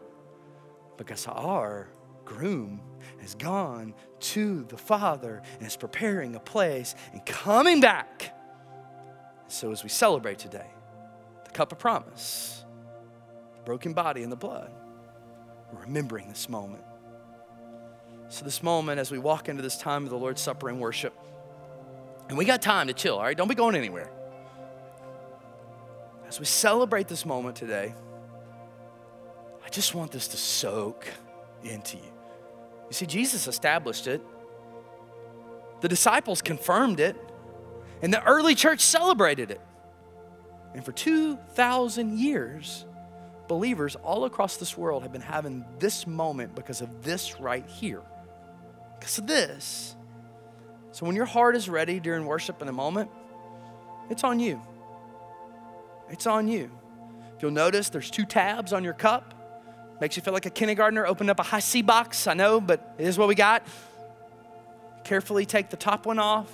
[0.97, 1.87] Because our
[2.25, 2.81] groom
[3.25, 8.37] has gone to the Father and is preparing a place and coming back.
[9.47, 10.67] So, as we celebrate today,
[11.43, 12.63] the cup of promise,
[13.57, 14.71] the broken body and the blood,
[15.73, 16.83] we're remembering this moment.
[18.29, 21.13] So, this moment, as we walk into this time of the Lord's Supper and worship,
[22.29, 23.35] and we got time to chill, all right?
[23.35, 24.11] Don't be going anywhere.
[26.27, 27.95] As we celebrate this moment today,
[29.65, 31.07] I just want this to soak
[31.63, 32.14] into you.
[32.89, 34.21] You see, Jesus established it,
[35.81, 37.15] the disciples confirmed it,
[38.01, 39.61] and the early church celebrated it.
[40.73, 42.85] And for 2,000 years,
[43.47, 48.01] believers all across this world have been having this moment because of this right here.
[48.99, 49.95] Because of this.
[50.91, 53.11] So when your heart is ready during worship in a moment,
[54.09, 54.61] it's on you.
[56.09, 56.71] It's on you.
[57.35, 59.34] If you'll notice, there's two tabs on your cup.
[60.01, 63.07] Makes you feel like a kindergartner opened up a Hi-C box, I know, but it
[63.07, 63.65] is what we got.
[65.03, 66.51] Carefully take the top one off.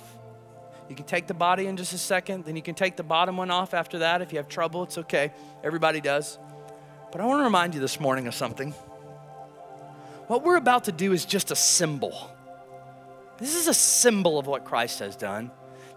[0.88, 3.36] You can take the body in just a second, then you can take the bottom
[3.36, 4.22] one off after that.
[4.22, 5.32] If you have trouble, it's okay.
[5.64, 6.38] Everybody does.
[7.10, 8.72] But I want to remind you this morning of something.
[10.28, 12.30] What we're about to do is just a symbol.
[13.38, 15.50] This is a symbol of what Christ has done.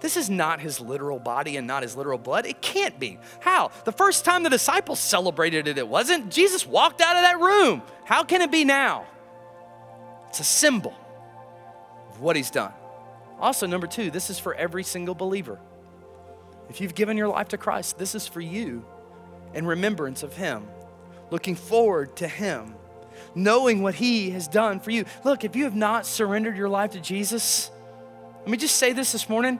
[0.05, 2.45] This is not his literal body and not his literal blood.
[2.45, 3.17] It can't be.
[3.39, 3.71] How?
[3.85, 6.29] The first time the disciples celebrated it, it wasn't.
[6.29, 7.81] Jesus walked out of that room.
[8.03, 9.07] How can it be now?
[10.29, 10.93] It's a symbol
[12.11, 12.71] of what he's done.
[13.39, 15.59] Also, number two, this is for every single believer.
[16.69, 18.85] If you've given your life to Christ, this is for you
[19.55, 20.67] in remembrance of him,
[21.31, 22.75] looking forward to him,
[23.33, 25.05] knowing what he has done for you.
[25.23, 27.71] Look, if you have not surrendered your life to Jesus,
[28.41, 29.59] let me just say this this morning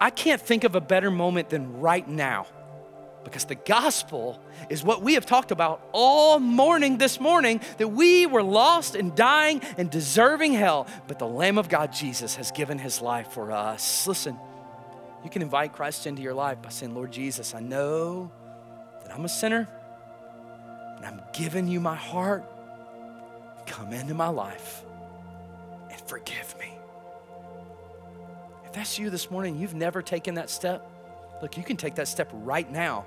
[0.00, 2.46] I can't think of a better moment than right now
[3.24, 4.38] because the gospel
[4.68, 9.14] is what we have talked about all morning this morning that we were lost and
[9.14, 13.50] dying and deserving hell, but the Lamb of God, Jesus, has given his life for
[13.50, 14.06] us.
[14.06, 14.38] Listen,
[15.24, 18.30] you can invite Christ into your life by saying, Lord Jesus, I know
[19.02, 19.66] that I'm a sinner
[20.96, 22.44] and I'm giving you my heart.
[23.66, 24.82] Come into my life
[25.90, 26.73] and forgive me
[28.74, 30.90] that's you this morning, you've never taken that step,
[31.40, 33.06] look, you can take that step right now.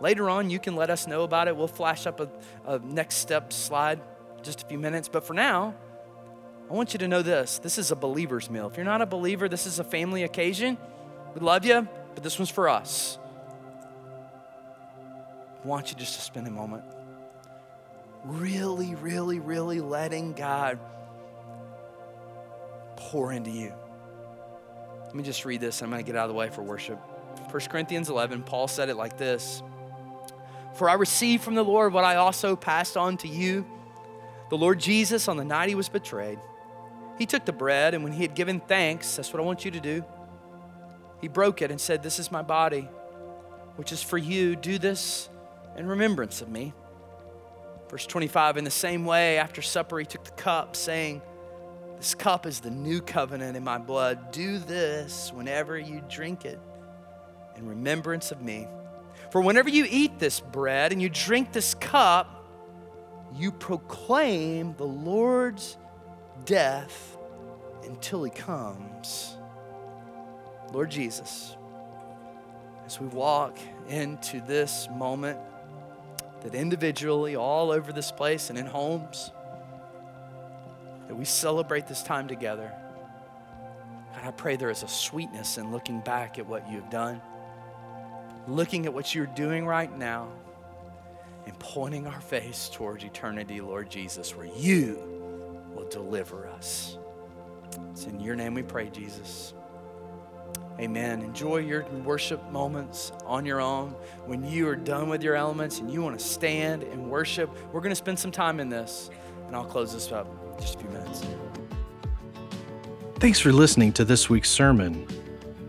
[0.00, 1.56] Later on, you can let us know about it.
[1.56, 2.28] We'll flash up a,
[2.66, 4.00] a next step slide
[4.42, 5.08] just a few minutes.
[5.08, 5.74] But for now,
[6.68, 8.66] I want you to know this this is a believer's meal.
[8.66, 10.76] If you're not a believer, this is a family occasion.
[11.34, 13.18] We love you, but this one's for us.
[15.62, 16.82] I want you just to spend a moment
[18.24, 20.78] really, really, really letting God
[22.96, 23.72] pour into you.
[25.12, 25.82] Let me just read this.
[25.82, 26.98] I'm going to get out of the way for worship.
[27.50, 29.62] 1 Corinthians 11, Paul said it like this
[30.76, 33.66] For I received from the Lord what I also passed on to you.
[34.48, 36.38] The Lord Jesus, on the night he was betrayed,
[37.18, 39.70] he took the bread, and when he had given thanks, that's what I want you
[39.72, 40.02] to do,
[41.20, 42.88] he broke it and said, This is my body,
[43.76, 44.56] which is for you.
[44.56, 45.28] Do this
[45.76, 46.72] in remembrance of me.
[47.90, 51.20] Verse 25, in the same way, after supper, he took the cup, saying,
[52.02, 54.32] this cup is the new covenant in my blood.
[54.32, 56.58] Do this whenever you drink it
[57.54, 58.66] in remembrance of me.
[59.30, 62.44] For whenever you eat this bread and you drink this cup,
[63.36, 65.78] you proclaim the Lord's
[66.44, 67.16] death
[67.84, 69.36] until he comes.
[70.72, 71.56] Lord Jesus,
[72.84, 73.56] as we walk
[73.88, 75.38] into this moment,
[76.40, 79.30] that individually, all over this place and in homes,
[81.12, 82.72] that we celebrate this time together.
[84.14, 87.20] God, I pray there is a sweetness in looking back at what you've done,
[88.48, 90.32] looking at what you're doing right now,
[91.44, 95.02] and pointing our face towards eternity, Lord Jesus, where you
[95.74, 96.96] will deliver us.
[97.90, 99.52] It's in your name we pray, Jesus.
[100.80, 101.20] Amen.
[101.20, 103.90] Enjoy your worship moments on your own.
[104.24, 107.82] When you are done with your elements and you want to stand and worship, we're
[107.82, 109.10] going to spend some time in this,
[109.46, 111.22] and I'll close this up just a few minutes.
[113.16, 115.06] Thanks for listening to this week's sermon.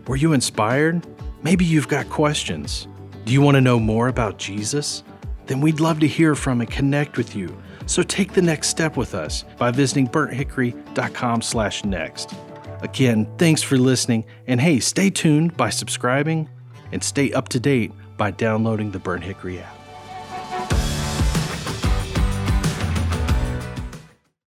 [0.06, 1.06] Were you inspired?
[1.42, 2.88] Maybe you've got questions.
[3.24, 5.04] Do you want to know more about Jesus?
[5.46, 7.56] Then we'd love to hear from and connect with you.
[7.86, 12.34] So take the next step with us by visiting burnthickory.com/next.
[12.80, 16.48] Again, thanks for listening, and hey, stay tuned by subscribing
[16.92, 19.73] and stay up to date by downloading the Burnt Hickory app.